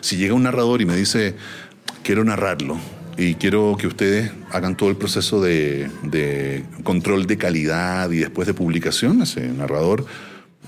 [0.00, 1.34] Si llega un narrador y me dice,
[2.02, 2.76] quiero narrarlo
[3.16, 8.46] y quiero que ustedes hagan todo el proceso de, de control de calidad y después
[8.46, 10.06] de publicación, ese narrador,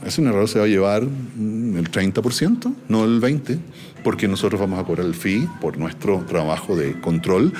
[0.05, 3.59] ese narrador se va a llevar el 30%, no el 20%,
[4.05, 7.53] porque nosotros vamos a cobrar el fee por nuestro trabajo de control.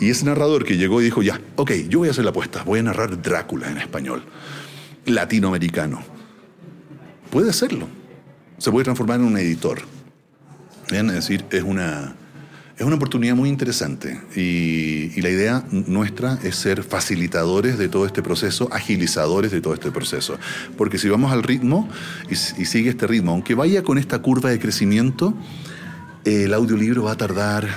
[0.00, 2.62] Y ese narrador que llegó y dijo, ya, ok, yo voy a hacer la apuesta,
[2.64, 4.24] voy a narrar Drácula en español,
[5.06, 6.02] latinoamericano.
[7.30, 7.88] Puede hacerlo
[8.62, 9.82] se puede transformar en un editor.
[10.88, 12.14] Bien, Es decir, es una,
[12.76, 18.06] es una oportunidad muy interesante y, y la idea nuestra es ser facilitadores de todo
[18.06, 20.38] este proceso, agilizadores de todo este proceso.
[20.76, 21.88] Porque si vamos al ritmo
[22.30, 25.34] y, y sigue este ritmo, aunque vaya con esta curva de crecimiento,
[26.24, 27.68] el audiolibro va a tardar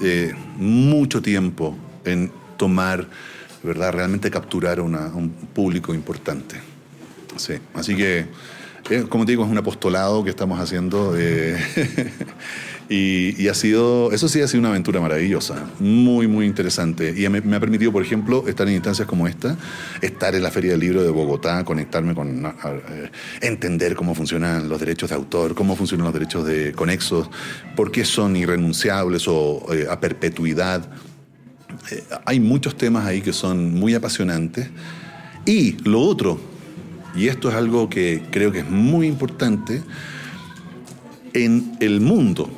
[0.00, 3.06] eh, mucho tiempo en tomar,
[3.62, 3.92] ¿verdad?
[3.92, 6.56] Realmente capturar una- un público importante.
[7.36, 8.26] Sí, así que,
[8.90, 11.56] eh, como te digo, es un apostolado que estamos haciendo eh,
[12.90, 17.14] y, ha sido, eso sí ha sido una aventura maravillosa, muy, muy interesante.
[17.14, 19.58] Y me, ha permitido, por ejemplo, estar en instancias como esta,
[20.00, 22.50] estar en la Feria del Libro de Bogotá, conectarme con,
[23.42, 27.28] entender cómo funcionan los derechos de autor, cómo funcionan los derechos de conexos,
[27.76, 30.88] por qué son irrenunciables o eh, a perpetuidad.
[31.90, 34.70] Eh, hay muchos temas ahí que son muy apasionantes.
[35.44, 36.40] Y lo otro,
[37.14, 39.82] y esto es algo que creo que es muy importante,
[41.34, 42.50] en el mundo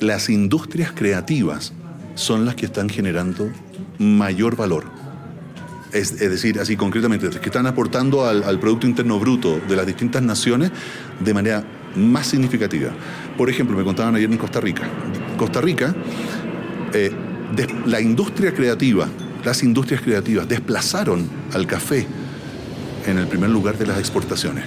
[0.00, 1.72] las industrias creativas
[2.14, 3.50] son las que están generando
[3.98, 4.84] mayor valor.
[5.92, 10.70] Es, decir, así concretamente, que están aportando al, Producto Interno Bruto de las distintas naciones
[11.18, 11.64] de manera
[11.96, 12.90] más significativa.
[13.36, 14.82] Por ejemplo, me contaban ayer en Costa Rica.
[15.38, 15.94] Costa Rica,
[16.92, 17.10] eh,
[17.86, 19.08] la industria creativa,
[19.44, 22.06] las industrias creativas desplazaron al café
[23.06, 24.64] en el primer lugar de las exportaciones.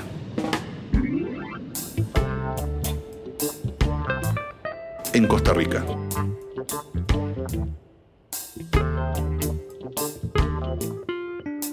[5.21, 5.86] En Costa Rica.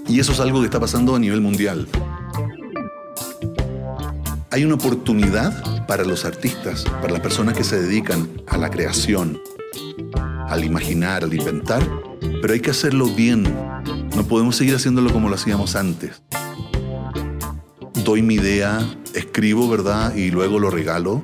[0.07, 1.89] Y eso es algo que está pasando a nivel mundial.
[4.51, 9.41] Hay una oportunidad para los artistas, para las personas que se dedican a la creación,
[10.47, 11.83] al imaginar, al inventar,
[12.43, 13.45] pero hay que hacerlo bien.
[14.15, 16.21] No podemos seguir haciéndolo como lo hacíamos antes.
[18.05, 20.15] Doy mi idea, escribo, ¿verdad?
[20.15, 21.23] Y luego lo regalo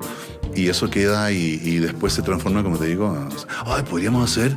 [0.57, 3.17] y eso queda y, después se transforma, como te digo,
[3.67, 4.57] ay, podríamos hacer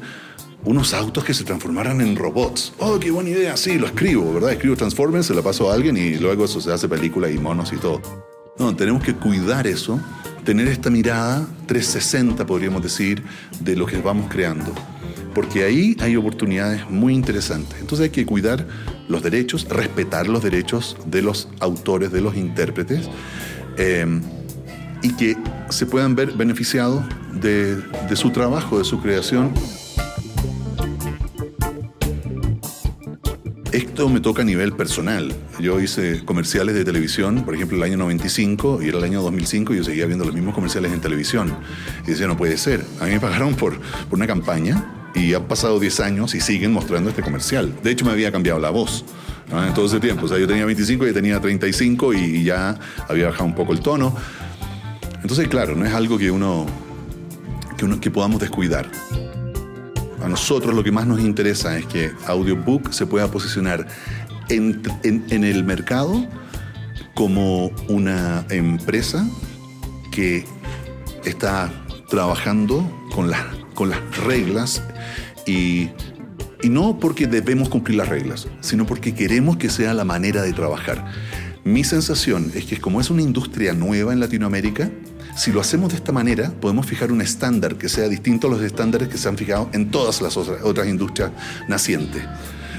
[0.64, 2.74] unos autos que se transformaran en robots.
[2.80, 3.56] Oh, qué buena idea.
[3.56, 4.52] Sí, lo escribo, ¿verdad?
[4.52, 7.72] Escribo Transformers, se la paso a alguien y luego eso se hace película y monos
[7.74, 8.02] y todo.
[8.60, 10.00] No, tenemos que cuidar eso,
[10.44, 13.24] tener esta mirada 360, podríamos decir,
[13.60, 14.74] de lo que vamos creando.
[15.34, 17.80] Porque ahí hay oportunidades muy interesantes.
[17.80, 18.68] Entonces hay que cuidar
[19.08, 23.08] los derechos, respetar los derechos de los autores, de los intérpretes,
[23.78, 24.06] eh,
[25.02, 25.38] y que
[25.70, 29.52] se puedan ver beneficiados de, de su trabajo, de su creación
[33.78, 35.32] Esto me toca a nivel personal.
[35.60, 39.74] Yo hice comerciales de televisión, por ejemplo, el año 95 y era el año 2005
[39.74, 41.54] y yo seguía viendo los mismos comerciales en televisión.
[42.06, 42.84] Y decía, no puede ser.
[43.00, 43.80] A mí me pagaron por,
[44.10, 47.72] por una campaña Y han pasado 10 años y siguen mostrando este comercial.
[47.84, 49.06] De hecho, me había cambiado la voz
[49.52, 50.26] en todo ese tiempo.
[50.26, 53.82] O sea, yo tenía 25 y tenía 35 y ya había bajado un poco el
[53.82, 54.16] tono.
[55.22, 56.66] Entonces, claro, no es algo que uno,
[57.78, 58.90] que, que podamos descuidar.
[60.22, 63.88] A nosotros lo que más nos interesa es que Audiobook se pueda posicionar
[64.50, 64.82] en,
[65.44, 66.26] el mercado
[67.14, 69.28] como una empresa
[70.12, 70.46] que
[71.26, 71.72] está
[72.10, 73.32] trabajando con,
[73.74, 74.82] con las reglas
[75.46, 75.90] y,
[76.62, 80.54] y no porque debemos cumplir las reglas, sino porque queremos que sea la manera de
[80.54, 81.06] trabajar.
[81.68, 84.90] Mi sensación es que como es una industria nueva en Latinoamérica,
[85.36, 88.62] si lo hacemos de esta manera, podemos fijar un estándar que sea distinto a los
[88.62, 91.30] estándares que se han fijado en todas las otras industrias
[91.68, 92.24] nacientes.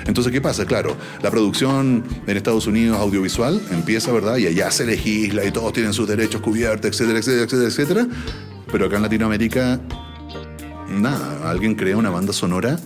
[0.06, 0.64] Entonces, ¿qué pasa?
[0.64, 4.38] Claro, la producción en Estados Unidos audiovisual empieza, ¿verdad?
[4.38, 8.08] Y allá se legisla y todos tienen sus derechos cubiertos, etcétera, etcétera, etcétera, etcétera.
[8.72, 9.80] Pero acá en Latinoamérica,
[10.88, 12.78] nada, alguien crea una banda sonora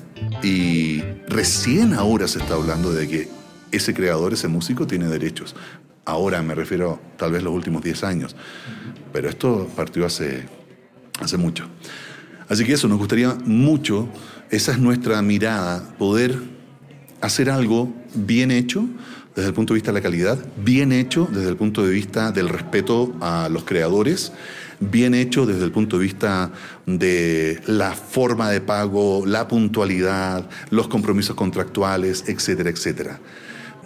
[0.43, 3.29] y recién ahora se está hablando de que
[3.71, 5.55] ese creador, ese músico, tiene derechos.
[6.05, 8.37] Ahora me refiero tal vez los últimos 10 años.
[9.13, 10.45] Pero esto partió hace,
[11.21, 11.69] hace mucho.
[12.49, 14.09] Así que eso, nos gustaría mucho,
[14.51, 16.39] esa es nuestra mirada, poder
[17.21, 18.87] hacer algo bien hecho
[19.35, 22.33] desde el punto de vista de la calidad, bien hecho desde el punto de vista
[22.33, 24.33] del respeto a los creadores,
[24.81, 26.51] bien hecho desde el punto de vista
[26.85, 33.21] de la forma de pago, la puntualidad, los compromisos contractuales, etcétera, etcétera.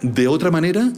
[0.01, 0.91] De otra manera,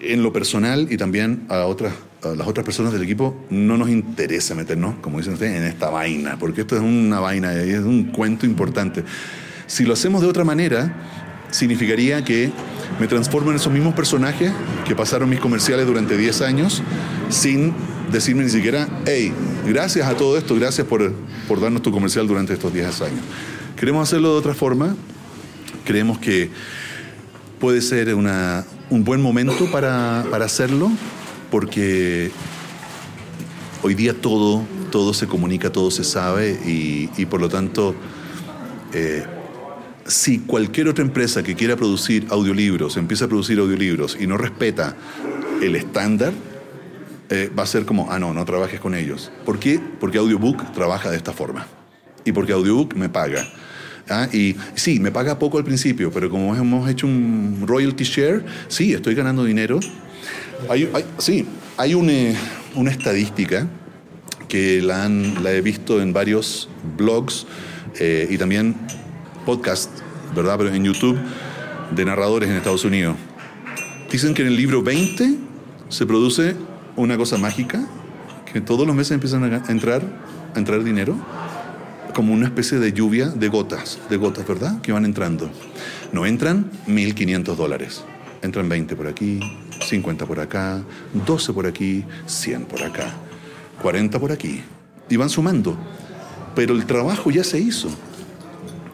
[0.00, 3.88] en lo personal y también a otras a las otras personas del equipo no nos
[3.88, 8.04] interesa meternos, como dicen ustedes, en esta vaina, porque esto es una vaina, es un
[8.04, 9.04] cuento importante.
[9.66, 10.94] Si lo hacemos de otra manera,
[11.50, 12.50] significaría que
[12.98, 14.52] me transformo en esos mismos personajes
[14.86, 16.82] que pasaron mis comerciales durante 10 años
[17.30, 17.72] sin
[18.12, 19.32] decirme ni siquiera, hey,
[19.66, 21.12] gracias a todo esto, gracias por,
[21.48, 23.20] por darnos tu comercial durante estos 10 años.
[23.76, 24.94] Queremos hacerlo de otra forma,
[25.84, 26.50] creemos que
[27.58, 30.90] puede ser una, un buen momento para, para hacerlo,
[31.50, 32.30] porque
[33.82, 37.94] hoy día todo, todo se comunica, todo se sabe y, por lo tanto...
[38.92, 39.24] Eh,
[40.06, 44.96] si cualquier otra empresa que quiera producir audiolibros empieza a producir audiolibros y no respeta
[45.62, 46.32] el estándar,
[47.28, 49.30] eh, va a ser como, ah, no, no trabajes con ellos.
[49.44, 49.80] ¿Por qué?
[50.00, 51.66] Porque Audiobook trabaja de esta forma.
[52.24, 53.46] Y porque Audiobook me paga.
[54.10, 54.28] ¿Ah?
[54.32, 58.92] Y sí, me paga poco al principio, pero como hemos hecho un royalty share, sí,
[58.92, 59.78] estoy ganando dinero.
[60.68, 61.46] Hay, sí,
[61.76, 62.34] hay eh,
[62.74, 63.68] una, estadística
[64.48, 66.68] que la, han, la, he visto en varios
[66.98, 67.46] blogs
[68.00, 68.74] eh, y también
[69.46, 69.90] podcast,
[70.34, 70.58] ¿verdad?
[70.58, 71.16] Pero en YouTube,
[71.94, 73.16] de narradores en Estados Unidos.
[74.10, 75.36] Dicen que en el libro 20
[75.88, 76.56] se produce
[76.96, 77.86] una cosa mágica,
[78.52, 80.02] que todos los meses empiezan a entrar,
[80.52, 81.16] a entrar dinero,
[82.12, 84.80] como una especie de lluvia de gotas, de gotas, ¿verdad?
[84.80, 85.50] Que van entrando.
[86.12, 88.04] No entran 1.500 dólares,
[88.42, 89.40] entran 20 por aquí,
[89.80, 90.82] 50 por acá,
[91.26, 93.12] 12 por aquí, 100 por acá,
[93.82, 94.62] 40 por aquí,
[95.08, 95.76] y van sumando.
[96.54, 97.90] Pero el trabajo ya se hizo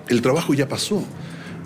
[0.09, 1.05] el trabajo ya pasó.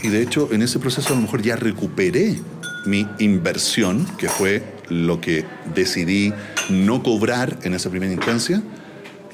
[0.03, 2.41] Y de hecho, en ese proceso a lo mejor ya recuperé
[2.87, 6.33] mi inversión, que fue lo que decidí
[6.71, 8.63] no cobrar en esa primera instancia,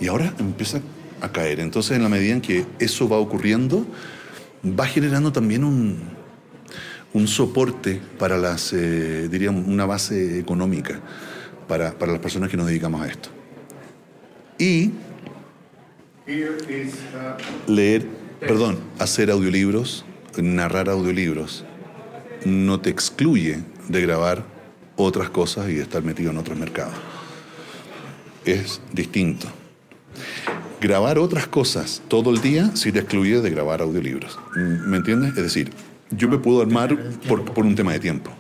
[0.01, 0.81] y ahora empieza
[1.33, 1.61] caer.
[1.61, 3.87] Entonces, en la medida en que eso va ocurriendo,
[4.65, 5.99] va generando también un,
[7.13, 11.01] un soporte para las, eh, diríamos, una base económica
[11.69, 13.29] para, para las personas que nos dedicamos a esto.
[14.59, 14.93] Y
[17.67, 18.07] leer
[18.41, 20.05] Perdón, hacer audiolibros,
[20.37, 21.65] narrar audiolibros,
[22.45, 24.45] no te excluye de grabar
[24.95, 26.95] otras cosas y de estar metido en otros mercados.
[28.45, 29.49] Es distinto.
[30.87, 34.39] Grabar otras cosas todo el día sí te excluye de grabar audiolibros.
[34.55, 35.31] ¿Me entiendes?
[35.31, 35.73] Es decir,
[36.11, 36.97] yo me puedo armar
[37.27, 38.31] por, un tema de tiempo.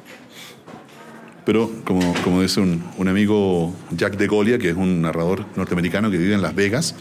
[1.45, 6.19] Pero como, dice un, un, amigo Jack de Golia, que es un narrador norteamericano que
[6.19, 6.95] vive en Las Vegas,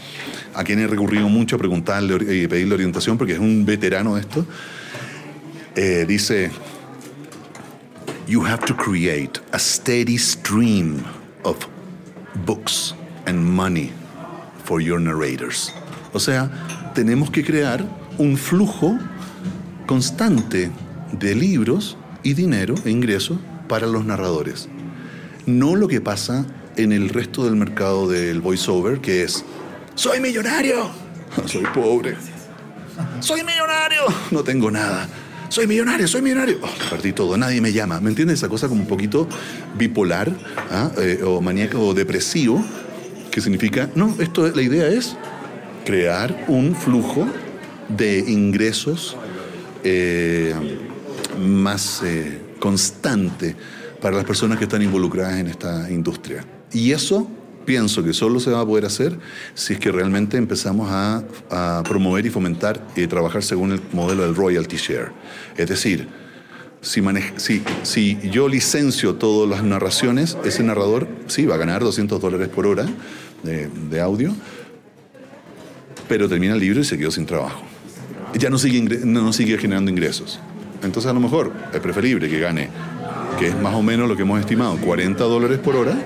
[0.56, 4.22] a quien he recurrido mucho a preguntarle y pedirle orientación porque es un veterano de
[4.22, 4.48] esto,
[5.76, 6.50] eh, dice,
[8.26, 11.04] You have to create a steady stream
[11.44, 11.68] of
[12.48, 12.96] books
[13.28, 13.92] and money
[14.66, 15.74] for your narrators.
[16.14, 16.50] O sea,
[16.94, 17.86] tenemos que crear
[18.18, 18.98] un flujo
[19.86, 20.72] constante
[21.12, 23.38] de libros y dinero e ingresos
[23.68, 24.68] para los narradores.
[25.46, 26.46] No lo que pasa
[26.76, 29.46] en el resto del mercado del voiceover, que es,
[29.94, 30.90] soy millonario,
[31.46, 32.16] soy pobre,
[33.20, 34.02] soy millonario,
[34.32, 35.08] no tengo nada.
[35.48, 36.58] Soy millonario, soy millonario.
[36.62, 38.02] Oh, perdí todo, nadie me llama.
[38.02, 38.40] ¿Me entiendes?
[38.40, 39.30] Esa cosa como un poquito
[39.78, 40.34] bipolar
[40.72, 40.92] ¿ah?
[40.98, 42.66] eh, o maníaco o depresivo,
[43.36, 45.18] que significa, no, esto la idea es
[45.84, 47.28] crear un flujo
[47.90, 49.18] de ingresos
[49.84, 50.56] eh,
[51.38, 53.54] más eh, constante
[54.00, 56.46] para las personas que están involucradas en esta industria.
[56.72, 57.30] Y eso
[57.66, 59.20] pienso que solo se va a poder hacer
[59.54, 61.22] si es que realmente empezamos a,
[61.84, 65.12] promover y fomentar y trabajar según el modelo del royalty share.
[65.58, 66.08] Es decir,
[66.80, 67.02] si,
[67.36, 72.48] si, si, yo licencio todas las narraciones, ese narrador sí va a ganar 200 dólares
[72.48, 72.86] por hora
[73.46, 74.34] de, audio,
[76.08, 77.62] pero termina el libro y se quedó sin trabajo.
[78.34, 80.40] Ya no sigue, no sigue generando ingresos.
[80.84, 82.70] Entonces a lo mejor es preferible que gane,
[83.40, 85.98] que es más o menos lo que hemos estimado, 40 dólares por hora,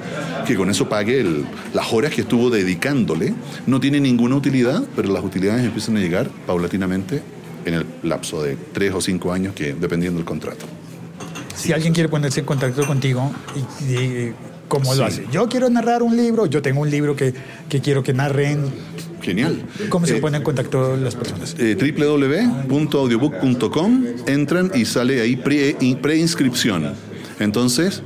[0.45, 1.25] que con eso pague
[1.73, 3.33] las horas que estuvo dedicándole.
[3.65, 7.21] No tiene ninguna utilidad, pero las utilidades empiezan a llegar paulatinamente
[7.65, 10.65] en el lapso de tres o cinco años, que dependiendo del contrato.
[11.55, 13.31] Si alguien quiere ponerse en contacto contigo,
[13.83, 14.33] y, y
[14.69, 15.25] ¿cómo lo hace?
[15.31, 17.33] Yo quiero narrar un libro, yo tengo un libro que,
[17.67, 18.71] que quiero que narren.
[19.21, 19.65] Genial.
[19.89, 21.57] ¿Cómo se eh, ponen en contacto las personas?
[21.59, 26.83] Eh, www.audiobook.com, entran y sale ahí preinscripción.
[26.83, 26.93] Pre
[27.45, 28.01] Entonces,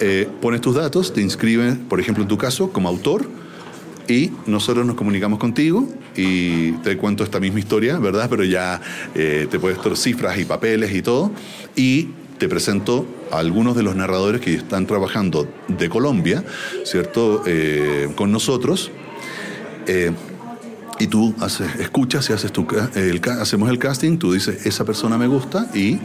[0.00, 3.26] eh, pones tus datos, te inscriben, por ejemplo, en tu caso, como autor,
[4.08, 8.28] y nosotros nos comunicamos contigo y te cuento esta misma historia, ¿verdad?
[8.30, 8.80] Pero ya
[9.14, 11.30] eh, te puedes dar cifras y papeles y todo.
[11.76, 12.08] Y
[12.38, 16.44] te presento algunos de los narradores que están trabajando de Colombia,
[16.84, 17.42] ¿cierto?
[17.46, 18.90] Eh, con nosotros.
[19.86, 20.12] Eh,
[20.98, 25.16] y tú haces, escuchas y haces tu, el, hacemos el casting, tú dices, esa persona
[25.16, 25.98] me gusta y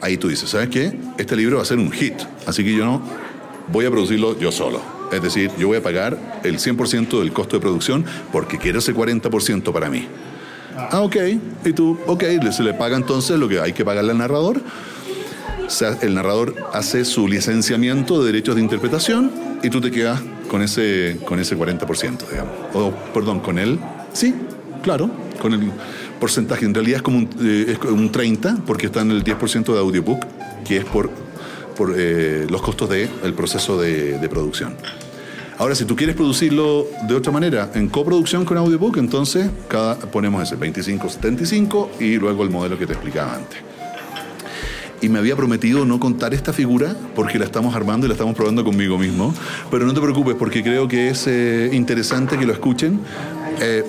[0.00, 0.98] ahí tú dices, ¿sabes qué?
[1.18, 2.14] Este libro va a ser un hit,
[2.46, 3.02] así que yo no
[3.68, 4.80] voy a producirlo yo solo.
[5.12, 8.94] Es decir, yo voy a pagar el 100% del costo de producción porque quiero ese
[8.94, 10.08] 40% para mí.
[10.76, 11.16] Ah, ok.
[11.64, 14.60] Y tú, ok, se le paga entonces lo que hay que pagarle al narrador.
[16.00, 19.30] El narrador hace su licenciamiento de derechos de interpretación
[19.62, 22.54] y tú te quedas con ese, con ese 40%, digamos.
[22.72, 23.78] O, perdón, con él.
[24.12, 24.34] Sí,
[24.82, 25.10] claro,
[25.40, 25.72] con el
[26.20, 26.64] porcentaje.
[26.64, 29.78] En realidad es como un, eh, es un 30 porque está en el 10% de
[29.78, 30.24] audiobook,
[30.64, 31.10] que es por
[31.76, 34.74] por eh, los costos del el proceso de, de, producción.
[35.58, 40.42] Ahora, si tú quieres producirlo de otra manera, en coproducción con Audiobook, entonces cada, ponemos
[40.42, 43.58] ese 25-75 y luego el modelo que te explicaba antes.
[45.00, 48.34] Y me había prometido no contar esta figura porque la estamos armando y la estamos
[48.34, 49.34] probando conmigo mismo.
[49.70, 53.00] Pero no te preocupes porque creo que es eh, interesante que lo escuchen.
[53.60, 53.84] Eh,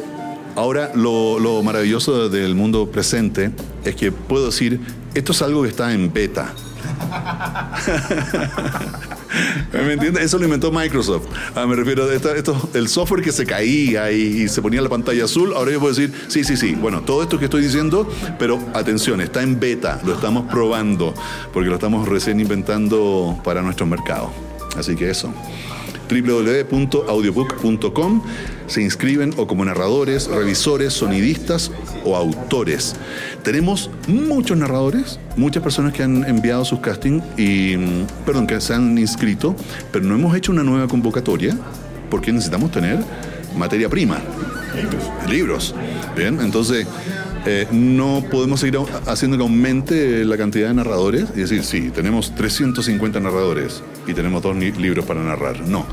[0.55, 3.51] ahora, lo, lo maravilloso del mundo presente
[3.85, 4.79] es que puedo decir,
[5.13, 6.53] esto es algo que está en beta
[9.73, 10.23] ¿Me entiendes?
[10.23, 11.25] Eso lo inventó Microsoft.
[11.55, 15.25] Ah, me refiero a esto, el software que se caía y, se ponía la pantalla
[15.25, 15.53] azul.
[15.55, 16.75] Ahora yo puedo decir, sí, sí, sí.
[16.75, 18.09] Bueno, todo esto que estoy diciendo,
[18.39, 21.13] pero atención, está en beta, lo estamos probando,
[21.53, 24.31] porque lo estamos recién inventando para nuestro mercado.
[24.77, 25.33] Así que eso
[26.09, 28.21] www.audiobook.com.
[28.67, 31.71] Se inscriben o como narradores, revisores, sonidistas
[32.03, 32.95] o autores.
[33.43, 38.73] Tenemos muchos narradores, muchas personas que han enviado sus castings y, mm, perdón, que se
[38.73, 39.55] han inscrito,
[39.91, 41.55] pero no hemos hecho una nueva convocatoria
[42.09, 42.99] porque necesitamos tener
[43.57, 44.19] materia prima.
[45.27, 45.73] Libros.
[46.15, 46.85] Bien, entonces
[47.49, 52.35] eh, no podemos seguir haciendo que aumente la cantidad de narradores y decir, sí, tenemos
[52.35, 55.61] 350 narradores y tenemos dos libros para narrar.
[55.61, 55.85] No,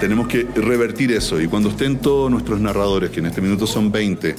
[0.00, 3.92] tenemos que revertir eso y cuando estén todos nuestros narradores, que en este minuto son
[3.92, 4.34] 20,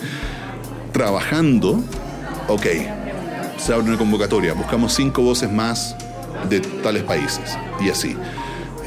[0.91, 1.81] trabajando,
[2.49, 2.65] ok,
[3.57, 5.95] se abre una convocatoria, buscamos cinco voces más
[6.49, 8.17] de tales países y así.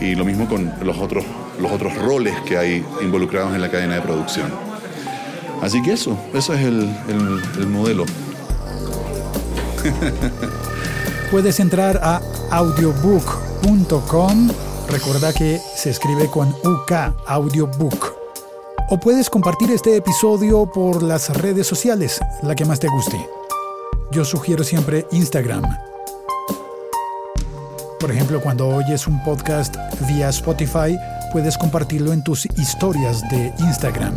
[0.03, 1.25] Y lo mismo con los otros,
[1.59, 4.70] los otros roles que hay involucrados en la cadena de producción.
[5.63, 6.91] Así que eso, ese es el,
[7.59, 8.07] el, modelo.
[11.31, 14.49] Puedes entrar a audiobook.com.
[14.89, 16.93] Recuerda que se escribe con UK,
[17.27, 18.15] audiobook.
[18.89, 23.25] O puedes compartir este episodio por las redes sociales, la que más te guste.
[24.11, 25.63] Yo sugiero siempre Instagram.
[28.01, 29.77] Por ejemplo, cuando oyes un podcast
[30.09, 30.99] vía Spotify,
[31.33, 34.15] puedes compartirlo en tus historias de Instagram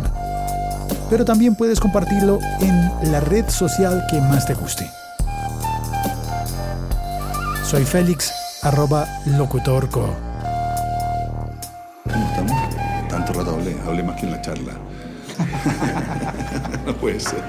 [1.14, 4.90] pero también puedes compartirlo en la red social que más te guste.
[7.62, 10.12] Soy Félix, arroba locutorco.
[12.02, 12.74] ¿Cómo estamos?
[13.08, 14.72] Tanto rato hablé, hablé más que en la charla.
[16.84, 17.44] no puede ser.